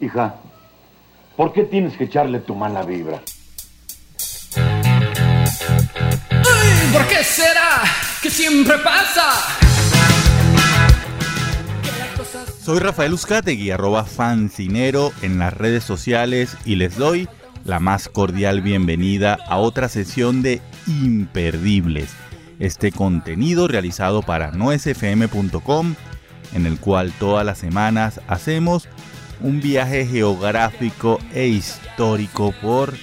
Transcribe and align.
Hija, 0.00 0.36
¿por 1.36 1.52
qué 1.52 1.64
tienes 1.64 1.94
que 1.94 2.04
echarle 2.04 2.40
tu 2.40 2.54
mala 2.54 2.82
vibra? 2.84 3.20
Ay, 6.30 6.90
¿Por 6.90 7.06
qué 7.06 7.22
será 7.22 7.82
que 8.22 8.30
siempre 8.30 8.78
pasa? 8.78 9.30
Soy 12.62 12.78
Rafael 12.78 13.12
Uzcategui, 13.12 13.70
arroba 13.70 14.04
fancinero 14.04 15.12
en 15.20 15.38
las 15.38 15.52
redes 15.52 15.84
sociales 15.84 16.56
y 16.64 16.76
les 16.76 16.96
doy 16.96 17.28
la 17.64 17.78
más 17.78 18.08
cordial 18.08 18.62
bienvenida 18.62 19.36
a 19.46 19.58
otra 19.58 19.90
sesión 19.90 20.40
de 20.40 20.62
Imperdibles, 20.86 22.08
este 22.58 22.90
contenido 22.90 23.68
realizado 23.68 24.22
para 24.22 24.50
noesfm.com 24.50 25.94
en 26.54 26.66
el 26.66 26.80
cual 26.80 27.12
todas 27.18 27.44
las 27.44 27.58
semanas 27.58 28.22
hacemos 28.28 28.88
un 29.40 29.60
viaje 29.60 30.06
geográfico 30.06 31.18
e 31.32 31.46
histórico 31.46 32.52
por 32.60 32.94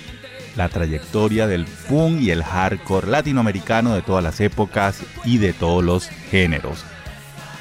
la 0.56 0.70
trayectoria 0.70 1.48
del 1.48 1.66
punk 1.88 2.22
y 2.22 2.32
el 2.32 2.44
hardcore 2.44 3.08
latinoamericano 3.08 3.94
de 3.94 4.02
todas 4.02 4.24
las 4.24 4.40
épocas 4.42 5.02
y 5.24 5.38
de 5.38 5.54
todos 5.54 5.84
los 5.84 6.08
géneros. 6.08 6.84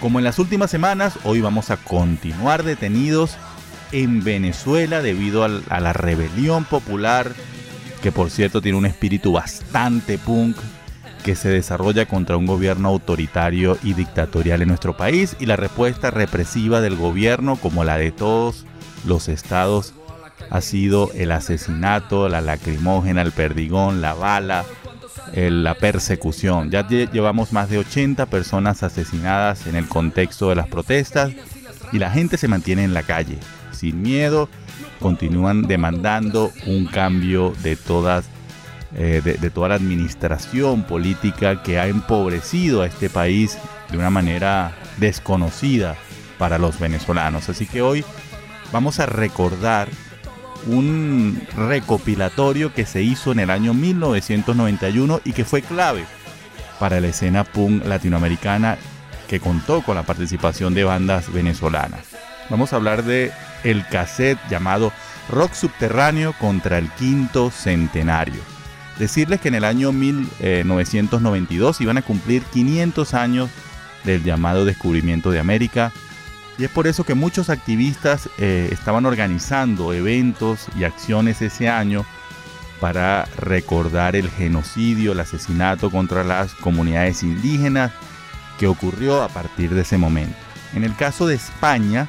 Como 0.00 0.18
en 0.18 0.24
las 0.24 0.38
últimas 0.38 0.70
semanas, 0.70 1.18
hoy 1.24 1.40
vamos 1.40 1.70
a 1.70 1.76
continuar 1.76 2.62
detenidos 2.62 3.36
en 3.92 4.22
Venezuela 4.24 5.02
debido 5.02 5.44
a 5.44 5.80
la 5.80 5.92
rebelión 5.92 6.64
popular, 6.64 7.32
que 8.02 8.12
por 8.12 8.30
cierto 8.30 8.60
tiene 8.60 8.78
un 8.78 8.86
espíritu 8.86 9.32
bastante 9.32 10.18
punk, 10.18 10.56
que 11.26 11.34
se 11.34 11.48
desarrolla 11.48 12.06
contra 12.06 12.36
un 12.36 12.46
gobierno 12.46 12.86
autoritario 12.86 13.76
y 13.82 13.94
dictatorial 13.94 14.62
en 14.62 14.68
nuestro 14.68 14.96
país 14.96 15.34
y 15.40 15.46
la 15.46 15.56
respuesta 15.56 16.12
represiva 16.12 16.80
del 16.80 16.94
gobierno, 16.94 17.56
como 17.56 17.82
la 17.82 17.98
de 17.98 18.12
todos 18.12 18.64
los 19.04 19.28
estados, 19.28 19.92
ha 20.50 20.60
sido 20.60 21.10
el 21.14 21.32
asesinato, 21.32 22.28
la 22.28 22.40
lacrimógena, 22.40 23.22
el 23.22 23.32
perdigón, 23.32 24.00
la 24.00 24.14
bala, 24.14 24.64
la 25.34 25.74
persecución. 25.74 26.70
Ya 26.70 26.86
llevamos 26.86 27.52
más 27.52 27.70
de 27.70 27.78
80 27.78 28.26
personas 28.26 28.84
asesinadas 28.84 29.66
en 29.66 29.74
el 29.74 29.88
contexto 29.88 30.50
de 30.50 30.54
las 30.54 30.68
protestas 30.68 31.32
y 31.90 31.98
la 31.98 32.12
gente 32.12 32.36
se 32.36 32.46
mantiene 32.46 32.84
en 32.84 32.94
la 32.94 33.02
calle, 33.02 33.36
sin 33.72 34.00
miedo, 34.00 34.48
continúan 35.00 35.62
demandando 35.62 36.52
un 36.66 36.86
cambio 36.86 37.52
de 37.64 37.74
todas 37.74 38.26
eh, 38.98 39.20
de, 39.22 39.50
toda 39.50 39.68
la 39.68 39.74
administración 39.74 40.82
política 40.84 41.62
que 41.62 41.78
ha 41.78 41.86
empobrecido 41.86 42.80
a 42.80 42.86
este 42.86 43.10
país 43.10 43.58
de 43.90 43.98
una 43.98 44.08
manera 44.08 44.72
desconocida 44.96 45.96
para 46.38 46.56
los 46.56 46.78
venezolanos. 46.78 47.50
Así 47.50 47.66
que 47.66 47.82
hoy 47.82 48.06
vamos 48.72 48.98
a 48.98 49.04
recordar 49.04 49.88
un 50.66 51.42
recopilatorio 51.54 52.72
que 52.72 52.86
se 52.86 53.02
hizo 53.02 53.32
en 53.32 53.40
el 53.40 53.50
año 53.50 53.74
1991 53.74 55.20
y 55.24 55.34
que 55.34 55.44
fue 55.44 55.60
clave 55.60 56.06
para 56.80 56.98
la 56.98 57.08
escena 57.08 57.44
punk 57.44 57.84
latinoamericana 57.84 58.78
que 59.28 59.40
contó 59.40 59.82
con 59.82 59.96
la 59.96 60.04
participación 60.04 60.72
de 60.72 60.84
bandas 60.84 61.30
venezolanas. 61.30 62.00
Vamos 62.48 62.72
a 62.72 62.76
hablar 62.76 63.04
de 63.04 63.30
el 63.62 63.86
cassette 63.88 64.38
llamado 64.48 64.90
Rock 65.28 65.52
Subterráneo 65.52 66.32
contra 66.38 66.78
el 66.78 66.88
quinto 66.92 67.50
centenario. 67.50 68.55
Decirles 68.98 69.40
que 69.40 69.48
en 69.48 69.54
el 69.56 69.64
año 69.64 69.92
1992 69.92 71.80
iban 71.80 71.98
a 71.98 72.02
cumplir 72.02 72.42
500 72.44 73.14
años 73.14 73.50
del 74.04 74.22
llamado 74.24 74.64
descubrimiento 74.64 75.30
de 75.30 75.38
América 75.38 75.92
y 76.58 76.64
es 76.64 76.70
por 76.70 76.86
eso 76.86 77.04
que 77.04 77.14
muchos 77.14 77.50
activistas 77.50 78.30
eh, 78.38 78.68
estaban 78.72 79.04
organizando 79.04 79.92
eventos 79.92 80.66
y 80.78 80.84
acciones 80.84 81.42
ese 81.42 81.68
año 81.68 82.06
para 82.80 83.26
recordar 83.38 84.16
el 84.16 84.30
genocidio, 84.30 85.12
el 85.12 85.20
asesinato 85.20 85.90
contra 85.90 86.24
las 86.24 86.54
comunidades 86.54 87.22
indígenas 87.22 87.92
que 88.58 88.66
ocurrió 88.66 89.22
a 89.22 89.28
partir 89.28 89.74
de 89.74 89.82
ese 89.82 89.98
momento. 89.98 90.36
En 90.74 90.84
el 90.84 90.96
caso 90.96 91.26
de 91.26 91.34
España, 91.34 92.08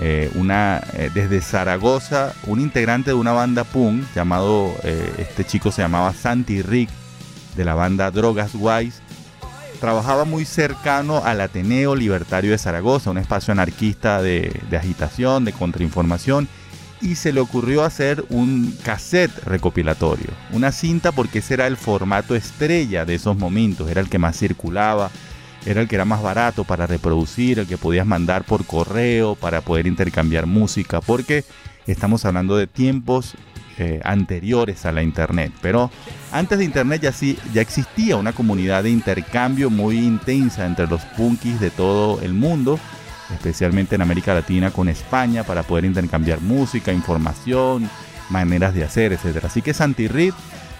eh, 0.00 0.30
una, 0.34 0.82
eh, 0.94 1.10
desde 1.12 1.40
Zaragoza, 1.40 2.32
un 2.46 2.60
integrante 2.60 3.10
de 3.10 3.14
una 3.14 3.32
banda 3.32 3.64
punk 3.64 4.04
llamado, 4.14 4.74
este 5.18 5.44
chico 5.44 5.72
se 5.72 5.82
llamaba 5.82 6.12
Santi 6.12 6.62
Rick, 6.62 6.90
de 7.56 7.64
la 7.64 7.74
banda 7.74 8.10
Drogas 8.10 8.52
Wise, 8.54 9.02
trabajaba 9.80 10.24
muy 10.24 10.44
cercano 10.44 11.22
al 11.24 11.40
Ateneo 11.40 11.94
Libertario 11.94 12.50
de 12.50 12.58
Zaragoza, 12.58 13.10
un 13.10 13.18
espacio 13.18 13.52
anarquista 13.52 14.20
de, 14.22 14.52
agitación, 14.76 15.44
de 15.44 15.52
contrainformación, 15.52 16.48
y 17.00 17.14
se 17.14 17.32
le 17.32 17.40
ocurrió 17.40 17.84
hacer 17.84 18.24
un 18.28 18.76
cassette 18.82 19.44
recopilatorio, 19.44 20.30
una 20.52 20.72
cinta 20.72 21.12
porque 21.12 21.38
ese 21.38 21.54
era 21.54 21.68
el 21.68 21.76
formato 21.76 22.34
estrella 22.34 23.04
de 23.04 23.14
esos 23.14 23.36
momentos, 23.36 23.88
era 23.88 24.00
el 24.00 24.08
que 24.08 24.18
más 24.18 24.36
circulaba, 24.36 25.10
era 25.66 25.80
el 25.80 25.88
que 25.88 25.96
era 25.96 26.04
más 26.04 26.22
barato 26.22 26.64
para 26.64 26.86
reproducir, 26.86 27.58
el 27.58 27.66
que 27.66 27.78
podías 27.78 28.06
mandar 28.06 28.44
por 28.44 28.64
correo 28.64 29.34
para 29.34 29.60
poder 29.60 29.86
intercambiar 29.86 30.46
música, 30.46 31.00
porque 31.00 31.44
estamos 31.86 32.24
hablando 32.24 32.56
de 32.56 32.66
tiempos 32.66 33.34
eh, 33.78 34.00
anteriores 34.04 34.86
a 34.86 34.92
la 34.92 35.02
internet. 35.02 35.52
Pero 35.60 35.90
antes 36.32 36.58
de 36.58 36.64
internet 36.64 37.02
ya, 37.02 37.12
sí, 37.12 37.38
ya 37.52 37.62
existía 37.62 38.16
una 38.16 38.32
comunidad 38.32 38.82
de 38.82 38.90
intercambio 38.90 39.70
muy 39.70 39.98
intensa 39.98 40.66
entre 40.66 40.86
los 40.86 41.02
punkis 41.16 41.60
de 41.60 41.70
todo 41.70 42.20
el 42.20 42.34
mundo, 42.34 42.78
especialmente 43.32 43.94
en 43.94 44.02
América 44.02 44.34
Latina 44.34 44.70
con 44.70 44.88
España, 44.88 45.44
para 45.44 45.62
poder 45.62 45.84
intercambiar 45.84 46.40
música, 46.40 46.92
información, 46.92 47.88
maneras 48.30 48.74
de 48.74 48.84
hacer, 48.84 49.12
etc. 49.12 49.44
Así 49.44 49.62
que 49.62 49.74
Santi 49.74 50.08
Reed 50.08 50.34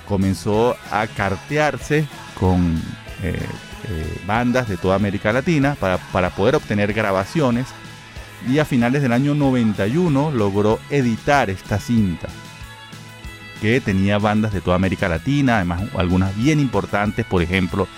comenzó 0.09 0.75
a 0.91 1.07
cartearse 1.07 2.07
con 2.39 2.83
eh, 3.23 3.39
eh, 3.85 4.21
bandas 4.27 4.69
de 4.69 4.77
toda 4.77 4.97
América 4.97 5.33
Latina 5.33 5.77
para, 5.79 5.99
para 5.99 6.31
poder 6.31 6.57
obtener 6.57 6.93
grabaciones. 6.93 7.67
Y 8.49 8.59
a 8.59 8.65
finales 8.65 9.03
del 9.03 9.13
año 9.13 9.35
91 9.35 10.31
logró 10.31 10.79
editar 10.91 11.51
esta 11.51 11.79
cinta 11.81 12.29
que 13.61 13.81
tenía 13.81 14.19
bandas 14.19 14.53
de 14.53 14.61
toda 14.61 14.77
América 14.77 15.09
Latina, 15.09 15.57
además 15.57 15.83
algunas 15.97 16.37
bien 16.37 16.61
importantes, 16.61 17.27
por 17.27 17.43
ejemplo, 17.43 17.89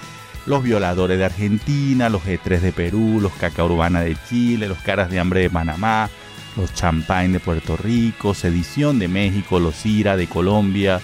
los 0.47 0.63
Violadores 0.63 1.19
de 1.19 1.25
Argentina, 1.25 2.09
los 2.09 2.25
G3 2.25 2.61
de 2.61 2.73
Perú, 2.73 3.19
los 3.21 3.33
Caca 3.33 3.65
Urbana 3.65 4.01
de 4.01 4.17
Chile, 4.29 4.69
los 4.69 4.79
Caras 4.79 5.11
de 5.11 5.21
Hambre 5.21 5.41
de 5.41 5.51
Panamá, 5.51 6.09
los 6.57 6.73
Champagne 6.75 7.35
de 7.35 7.41
Puerto 7.41 7.77
Rico, 7.77 8.35
Sedición 8.35 8.99
de 8.99 9.09
México, 9.09 9.61
los 9.61 9.85
Ira 9.85 10.17
de 10.17 10.27
Colombia, 10.27 11.01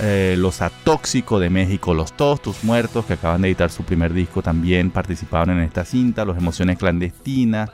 eh, 0.00 0.34
los 0.38 0.60
Atóxico 0.62 1.38
de 1.38 1.50
México, 1.50 1.94
los 1.94 2.12
Todos 2.12 2.42
Tus 2.42 2.64
Muertos, 2.64 3.06
que 3.06 3.14
acaban 3.14 3.42
de 3.42 3.48
editar 3.48 3.70
su 3.70 3.84
primer 3.84 4.12
disco, 4.12 4.42
también 4.42 4.90
participaron 4.90 5.58
en 5.58 5.64
esta 5.64 5.84
cinta, 5.84 6.24
los 6.24 6.36
Emociones 6.36 6.78
Clandestinas, 6.78 7.70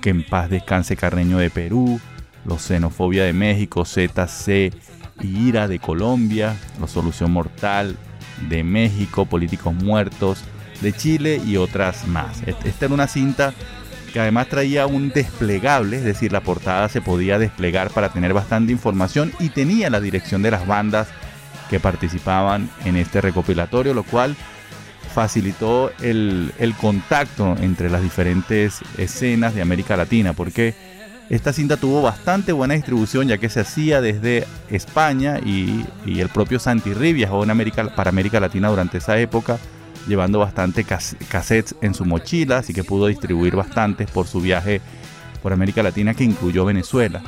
Que 0.00 0.10
en 0.10 0.24
Paz 0.24 0.48
Descanse 0.50 0.96
Carreño 0.96 1.38
de 1.38 1.50
Perú, 1.50 2.00
los 2.44 2.62
Xenofobia 2.62 3.24
de 3.24 3.32
México, 3.32 3.84
ZC 3.84 4.72
Ira 5.22 5.68
de 5.68 5.78
Colombia, 5.78 6.56
La 6.80 6.86
Solución 6.86 7.32
Mortal 7.32 7.96
de 8.48 8.64
México, 8.64 9.26
Políticos 9.26 9.74
Muertos 9.74 10.42
de 10.80 10.92
Chile 10.92 11.40
y 11.44 11.56
otras 11.56 12.06
más. 12.06 12.42
Esta 12.46 12.86
era 12.86 12.94
una 12.94 13.06
cinta 13.06 13.52
que 14.12 14.20
además 14.20 14.48
traía 14.48 14.86
un 14.86 15.10
desplegable, 15.10 15.98
es 15.98 16.04
decir, 16.04 16.32
la 16.32 16.40
portada 16.40 16.88
se 16.88 17.00
podía 17.00 17.38
desplegar 17.38 17.90
para 17.90 18.08
tener 18.08 18.32
bastante 18.32 18.72
información 18.72 19.32
y 19.38 19.50
tenía 19.50 19.90
la 19.90 20.00
dirección 20.00 20.42
de 20.42 20.50
las 20.50 20.66
bandas 20.66 21.08
que 21.70 21.80
participaban 21.80 22.68
en 22.84 22.96
este 22.96 23.20
recopilatorio, 23.20 23.94
lo 23.94 24.02
cual 24.02 24.36
facilitó 25.14 25.92
el, 26.00 26.52
contacto 26.80 27.56
entre 27.60 27.88
las 27.88 28.02
diferentes 28.02 28.80
escenas 28.98 29.54
de 29.54 29.62
América 29.62 29.96
Latina, 29.96 30.32
porque 30.32 30.74
esta 31.30 31.52
cinta 31.52 31.76
tuvo 31.76 32.02
bastante 32.02 32.52
buena 32.52 32.74
distribución 32.74 33.28
ya 33.28 33.38
que 33.38 33.48
se 33.48 33.60
hacía 33.60 34.00
desde 34.00 34.46
España 34.68 35.38
y, 35.38 35.84
el 36.06 36.28
propio 36.28 36.58
Santi 36.58 36.90
viajó 36.90 37.44
en 37.44 37.50
América, 37.50 37.94
para 37.94 38.10
América 38.10 38.40
Latina 38.40 38.68
durante 38.68 38.98
esa 38.98 39.18
época, 39.18 39.58
llevando 40.08 40.40
bastante 40.40 40.84
cassettes 40.84 41.76
en 41.82 41.94
su 41.94 42.04
mochila, 42.04 42.58
así 42.58 42.74
que 42.74 42.82
pudo 42.82 43.06
distribuir 43.06 43.54
bastantes 43.54 44.10
por 44.10 44.26
su 44.26 44.40
viaje 44.40 44.80
por 45.40 45.52
América 45.52 45.82
Latina 45.82 46.14
que 46.14 46.24
incluyó 46.24 46.64
Venezuela. 46.64 47.22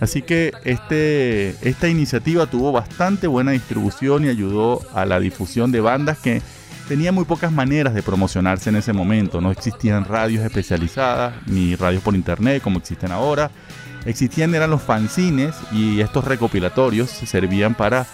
Así 0.00 0.22
que 0.22 0.52
este, 0.64 1.56
esta 1.68 1.88
iniciativa 1.88 2.46
tuvo 2.46 2.72
bastante 2.72 3.26
buena 3.26 3.52
distribución 3.52 4.24
y 4.24 4.28
ayudó 4.28 4.82
a 4.94 5.04
la 5.06 5.18
difusión 5.20 5.72
de 5.72 5.80
bandas 5.80 6.18
que 6.18 6.42
tenía 6.88 7.12
muy 7.12 7.24
pocas 7.24 7.50
maneras 7.50 7.94
de 7.94 8.02
promocionarse 8.02 8.70
en 8.70 8.76
ese 8.76 8.92
momento. 8.92 9.40
No 9.40 9.50
existían 9.50 10.04
radios 10.04 10.44
especializadas 10.44 11.34
ni 11.46 11.74
radios 11.76 12.02
por 12.02 12.14
internet 12.14 12.62
como 12.62 12.78
existen 12.78 13.10
ahora. 13.10 13.50
Existían 14.04 14.54
eran 14.54 14.70
los 14.70 14.82
fanzines 14.82 15.54
y 15.72 16.00
estos 16.00 16.24
recopilatorios 16.24 17.10
servían 17.10 17.74
para 17.74 18.06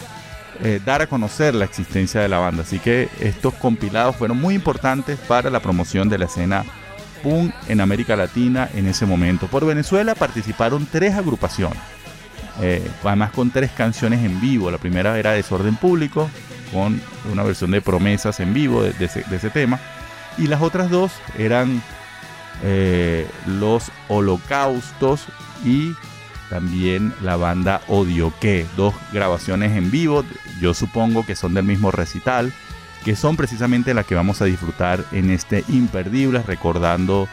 eh, 0.63 0.81
dar 0.85 1.03
a 1.03 1.07
conocer 1.07 1.55
la 1.55 1.65
existencia 1.65 2.21
de 2.21 2.29
la 2.29 2.39
banda. 2.39 2.63
Así 2.63 2.79
que 2.79 3.09
estos 3.21 3.55
compilados 3.55 4.17
fueron 4.17 4.41
muy 4.41 4.55
importantes 4.55 5.19
para 5.19 5.51
la 5.51 5.61
promoción 5.61 6.09
de 6.09 6.19
la 6.19 6.27
escena 6.27 6.65
en 7.25 7.81
América 7.81 8.17
Latina 8.17 8.69
en 8.75 8.87
ese 8.87 9.07
momento. 9.07 9.47
Por 9.47 9.65
Venezuela 9.65 10.15
participaron 10.15 10.87
tres 10.91 11.15
agrupaciones, 11.15 11.79
eh, 12.61 12.87
además 13.05 13.33
con 13.33 13.51
tres 13.51 13.71
canciones 13.71 14.25
en 14.25 14.41
vivo. 14.41 14.71
La 14.71 14.79
primera 14.79 15.19
era 15.19 15.33
Desorden 15.33 15.77
Público, 15.77 16.29
con 16.73 17.01
una 17.31 17.43
versión 17.43 17.71
de 17.71 17.81
promesas 17.81 18.41
en 18.41 18.53
vivo 18.55 18.83
de, 18.83 19.05
ese, 19.05 19.51
tema. 19.51 19.79
Y 20.39 20.47
las 20.47 20.63
otras 20.63 20.91
dos 20.91 21.13
eran 21.39 21.83
eh, 22.63 23.27
Los 23.47 23.93
Holocaustos 24.09 25.27
y 25.65 25.95
también 26.53 27.15
la 27.23 27.37
banda 27.37 27.81
Odio 27.89 28.33
Que, 28.41 28.67
dos 28.77 28.95
grabaciones 29.13 29.77
en 29.77 29.91
vivo, 29.91 30.25
yo 30.61 30.75
supongo 30.75 31.25
que 31.25 31.35
son 31.35 31.55
del 31.55 31.65
mismo 31.65 31.91
recital, 31.91 32.53
que 33.05 33.17
son 33.17 33.37
precisamente 33.37 33.95
las 33.95 34.07
que 34.07 34.15
vamos 34.15 34.41
a 34.43 34.45
disfrutar 34.45 35.05
en 35.13 35.31
este 35.31 35.65
imperdible, 35.69 36.43
recordando 36.43 37.29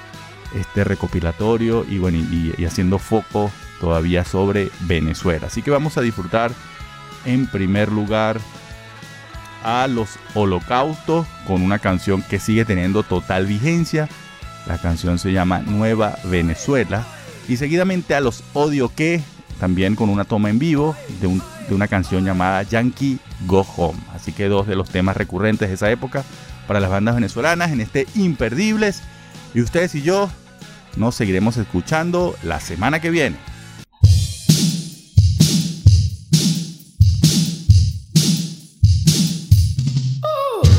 este 0.56 0.84
recopilatorio 0.84 1.86
y, 1.88 2.00
bueno, 2.00 2.18
y 2.18 2.66
haciendo 2.66 2.98
foco 2.98 3.52
todavía 3.80 4.26
sobre 4.26 4.70
Venezuela. 4.82 5.48
Así 5.48 5.62
que 5.62 5.72
vamos 5.72 5.98
a 5.98 6.02
disfrutar 6.02 6.52
en 7.26 7.48
primer 7.48 7.92
lugar 7.92 8.40
a 9.64 9.88
los 9.88 10.18
holocaustos 10.34 11.28
con 11.46 11.62
una 11.62 11.80
canción 11.80 12.22
que 12.22 12.40
sigue 12.40 12.66
teniendo 12.66 13.04
total 13.04 13.46
vigencia. 13.46 14.08
La 14.68 14.78
canción 14.78 15.20
se 15.20 15.32
llama 15.32 15.60
Nueva 15.60 16.18
Venezuela 16.26 17.06
y 17.48 17.58
seguidamente 17.58 18.16
a 18.16 18.22
los 18.22 18.44
Odio 18.54 18.94
que, 18.94 19.22
también 19.60 19.96
con 19.96 20.10
una 20.10 20.26
toma 20.26 20.50
en 20.50 20.60
vivo 20.60 20.96
de, 21.22 21.40
una 21.74 21.88
canción 21.88 22.26
llamada 22.26 22.64
Yankee 22.64 23.20
Go 23.46 23.66
Home. 23.78 24.00
Así 24.14 24.32
que 24.32 24.48
dos 24.48 24.68
de 24.68 24.76
los 24.76 24.90
temas 24.90 25.16
recurrentes 25.16 25.70
de 25.70 25.76
esa 25.76 25.90
época 25.92 26.24
para 26.68 26.80
las 26.80 26.90
bandas 26.90 27.16
venezolanas 27.16 27.72
en 27.72 27.82
este 27.82 28.08
Imperdibles. 28.16 29.02
Y 29.54 29.62
ustedes 29.62 29.96
y 29.96 30.02
yo 30.02 30.30
nos 30.96 31.16
seguiremos 31.16 31.58
escuchando 31.58 32.36
la 32.44 32.60
semana 32.60 33.00
que 33.00 33.10
viene. 33.10 33.38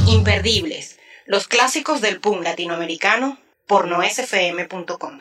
Imperdibles, 0.06 0.98
los 1.26 1.48
clásicos 1.48 2.00
del 2.00 2.20
punk 2.20 2.42
latinoamericano 2.42 3.38
por 3.66 3.86
noesfm.com. 3.86 5.20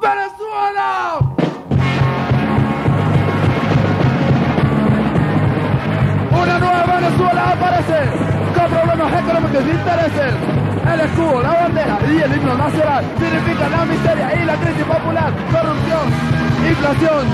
¡Venezuela! 0.00 1.35
Económicos 9.36 9.64
y 9.66 9.70
intereses. 9.70 10.34
El 10.92 11.00
escudo, 11.00 11.42
la 11.42 11.52
bandera 11.52 11.98
y 12.08 12.22
el 12.22 12.36
himno 12.36 12.56
nacional 12.56 13.04
significan 13.18 13.70
la 13.70 13.84
miseria 13.84 14.34
y 14.34 14.44
la 14.44 14.54
crisis 14.56 14.84
popular, 14.84 15.32
corrupción, 15.52 16.08
inflación, 16.68 17.26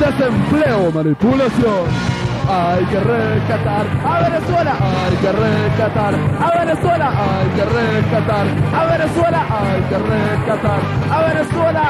desempleo, 0.00 0.90
manipulación. 0.90 2.14
Hay 2.48 2.84
que 2.86 3.00
rescatar 3.00 3.86
a 4.04 4.20
Venezuela, 4.28 4.76
hay 4.80 5.16
que 5.16 5.32
rescatar 5.32 6.14
a 6.14 6.64
Venezuela, 6.64 7.08
hay 7.10 7.48
que 7.56 7.64
rescatar 7.64 8.46
a 8.74 8.84
Venezuela, 8.86 9.46
hay 9.50 9.82
que 9.82 9.98
rescatar 9.98 10.80
a 11.10 11.22
Venezuela. 11.22 11.84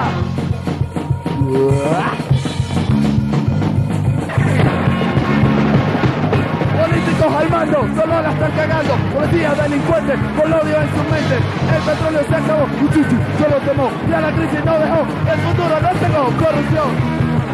Políticos 7.15 7.43
al 7.43 7.51
mando, 7.51 7.79
solo 7.95 8.23
la 8.23 8.31
están 8.31 8.53
cagando. 8.53 8.95
Policías 9.15 9.57
delincuentes, 9.63 10.19
con 10.37 10.53
odio 10.53 10.77
en 10.81 10.89
su 10.91 11.03
mente. 11.11 11.37
El 11.75 11.83
petróleo 11.83 12.21
se 12.29 12.35
acabó, 12.35 12.65
Uchichi 12.83 13.17
solo 13.39 13.57
temó. 13.67 13.91
Ya 14.11 14.21
la 14.21 14.31
crisis 14.33 14.65
no 14.65 14.79
dejó, 14.79 15.01
el 15.33 15.41
futuro 15.41 15.81
no 15.81 15.91
tengo. 16.01 16.25
Corrupción, 16.43 16.91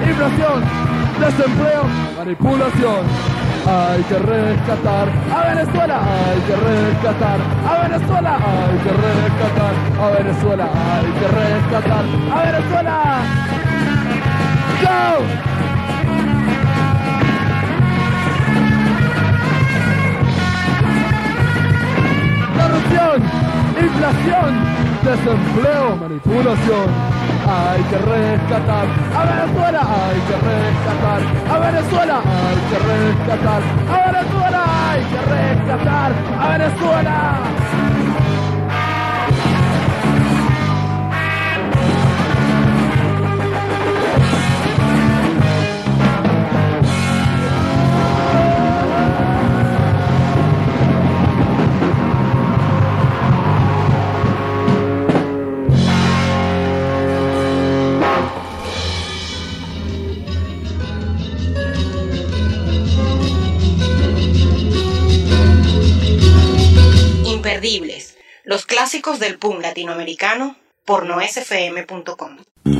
inflación, 0.09 0.65
desempleo, 1.21 1.83
manipulación. 2.17 3.03
Hay 3.67 4.03
que 4.05 4.19
rescatar 4.19 5.09
a 5.31 5.55
Venezuela, 5.55 6.01
hay 6.01 6.41
que 6.41 6.57
rescatar 6.57 7.39
a 7.69 7.89
Venezuela, 7.89 8.39
hay 8.41 8.79
que 8.81 8.93
rescatar 8.97 9.75
a 10.01 10.11
Venezuela, 10.17 10.65
hay 10.65 11.11
que 11.21 11.29
rescatar 11.29 12.05
a 12.33 12.43
Venezuela. 12.51 12.97
¡Go! 14.81 15.50
Desempleo, 25.11 25.97
manipulación. 25.97 26.87
Hay 27.47 27.83
que 27.85 27.99
rescatar. 27.99 28.87
A 29.17 29.25
Venezuela, 29.25 29.81
hay 29.81 30.21
que 30.29 30.37
rescatar. 30.51 31.21
A 31.51 31.59
Venezuela, 31.59 32.17
hay 32.23 32.59
que 32.71 32.79
rescatar. 32.91 33.63
A 33.91 34.13
Venezuela, 34.13 34.63
hay 34.89 35.03
que 35.11 35.21
rescatar. 35.35 36.13
A 36.41 36.49
Venezuela. 36.59 37.70
Clásicos 68.91 69.21
del 69.21 69.39
punk 69.39 69.63
latinoamericano 69.63 70.57
por 70.85 71.07
noesfm.com. 71.07 72.80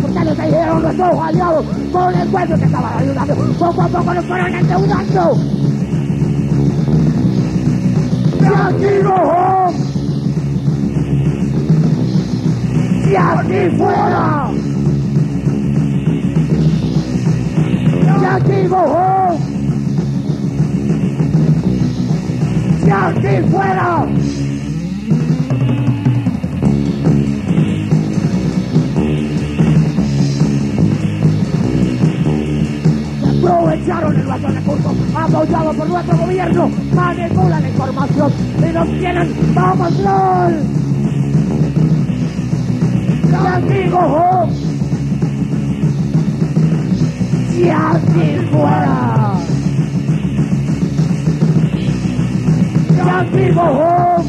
porque 0.00 0.20
nos 0.24 0.36
dijeron 0.36 0.82
nuestros 0.82 1.18
aliados 1.20 1.66
con 1.92 2.14
el 2.14 2.28
pueblo 2.28 2.58
que 2.58 2.64
estaban 2.64 2.98
ayudando. 2.98 3.34
Poco 3.58 3.82
a 3.82 3.88
poco 3.88 4.14
nos 4.14 4.24
fueron 4.26 4.54
endeudando. 4.54 5.36
¡Yankee 8.40 9.02
go 9.02 9.14
home! 9.14 9.76
¡Yankee 13.10 13.76
fuera! 13.76 14.50
¡Yankee 18.22 18.68
go 18.68 18.76
home! 18.76 19.38
¡Yankee 22.86 23.50
fuera! 23.50 24.25
Aprovecharon 33.86 34.16
el 34.16 34.26
vaso 34.26 34.48
recurso 34.48 34.94
apoyado 35.14 35.72
por 35.74 35.88
nuestro 35.88 36.16
gobierno, 36.18 36.70
manipulan 36.94 37.62
la 37.62 37.68
información 37.68 38.32
y 38.58 38.72
nos 38.72 38.88
tienen 38.98 39.54
bajo 39.54 39.76
control. 39.76 40.54
¡Castigo! 43.30 44.48
¡Y 47.56 47.68
aquí 47.68 48.46
fuera! 48.50 49.32
¡Castigo! 53.04 54.24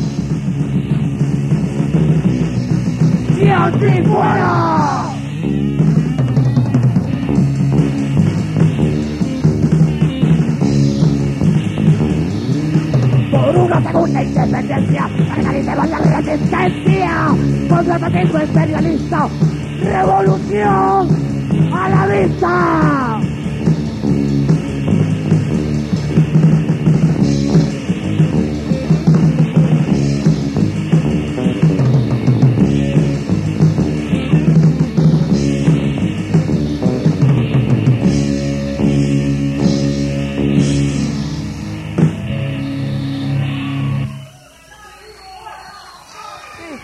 ¡Y 3.39 3.49
aquí 3.49 4.03
fuera! 4.03 4.86
Independencia, 14.67 15.09
organicemos 15.31 15.89
la 15.89 15.97
resistencia 15.99 17.27
contra 17.69 17.95
el 17.95 18.01
fascismo 18.01 18.39
imperialista. 18.39 19.29
¡Revolución 19.81 21.73
a 21.73 21.89
la 21.89 22.07
vista! 22.07 23.26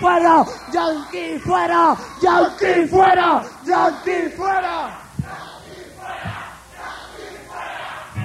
Fuera, 0.03 0.45
Yankee 0.73 1.39
fuera, 1.39 1.95
Yankee 2.21 2.87
fuera, 2.87 3.41
Yankee 3.65 4.29
fuera. 4.35 4.99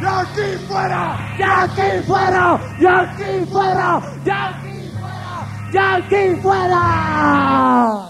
Yankee 0.02 0.58
fuera, 0.66 1.16
Yankee 1.38 2.02
fuera, 2.02 2.58
Yankee 2.80 3.46
fuera, 3.46 4.02
Yankee 4.24 4.90
fuera, 4.90 5.46
Yankee 5.72 6.36
fuera. 6.42 8.07